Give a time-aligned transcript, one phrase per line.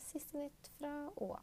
[0.00, 1.40] siste nytt fra Åa.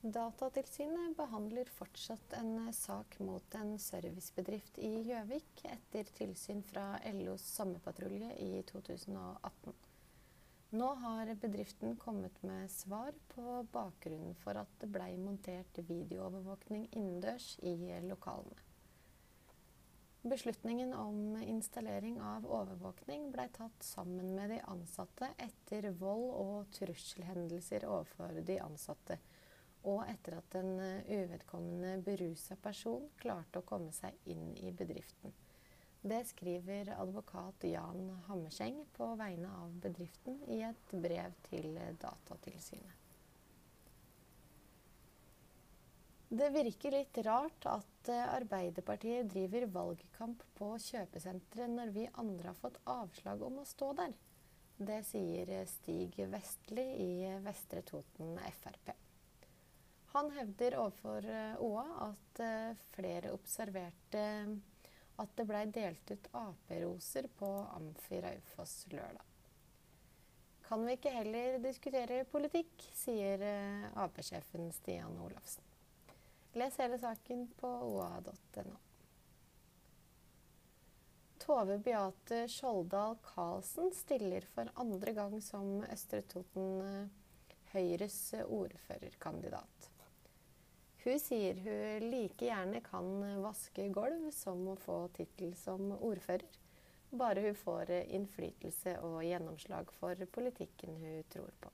[0.00, 6.84] Datatilsynet behandler fortsatt en sak mot en servicebedrift i Gjøvik etter tilsyn fra
[7.16, 9.72] LOs sommerpatrulje i 2018.
[10.76, 17.54] Nå har bedriften kommet med svar på bakgrunnen for at det blei montert videoovervåkning innendørs
[17.64, 18.67] i lokalene.
[20.22, 27.86] Beslutningen om installering av overvåkning ble tatt sammen med de ansatte etter vold og trusselhendelser
[27.86, 29.18] overfor de ansatte,
[29.86, 30.72] og etter at en
[31.06, 35.36] uvedkommende berusa person klarte å komme seg inn i bedriften.
[36.02, 43.07] Det skriver advokat Jan Hammerseng på vegne av bedriften i et brev til Datatilsynet.
[46.38, 52.58] Det virker litt rart at eh, Arbeiderpartiet driver valgkamp på kjøpesenteret når vi andre har
[52.60, 54.12] fått avslag om å stå der.
[54.78, 57.08] Det sier Stig Vestli i
[57.42, 58.92] Vestre Toten Frp.
[60.12, 64.26] Han hevder overfor eh, OA at eh, flere observerte
[65.18, 67.48] at det blei delt ut Ap-roser på
[67.80, 69.24] Amfi Raufoss lørdag.
[70.68, 73.42] Kan vi ikke heller diskutere politikk, sier
[73.98, 75.66] Ap-sjefen Stian Olafsen.
[76.58, 78.76] Les hele saken på oa.no.
[81.38, 89.88] Tove Beate Skjoldal Karlsen stiller for andre gang som Østre Toten eh, Høyres ordførerkandidat.
[91.04, 93.06] Hun sier hun like gjerne kan
[93.44, 96.58] vaske gulv som å få tittel som ordfører,
[97.14, 101.70] bare hun får innflytelse og gjennomslag for politikken hun tror på.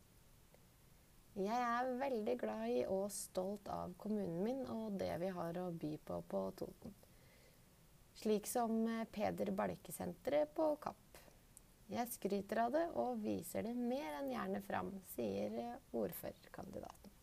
[1.34, 5.64] Jeg er veldig glad i og stolt av kommunen min og det vi har å
[5.74, 6.94] by på på Toten.
[8.20, 8.76] Slik som
[9.10, 11.18] Peder Balke-senteret på Kapp.
[11.90, 15.58] Jeg skryter av det og viser det mer enn gjerne fram, sier
[15.90, 17.13] ordførerkandidaten.